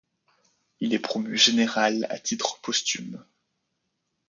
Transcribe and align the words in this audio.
Il 0.79 0.95
est 0.95 0.99
promu 0.99 1.37
général 1.37 2.07
à 2.09 2.17
titre 2.17 2.59
posthume. 2.63 3.23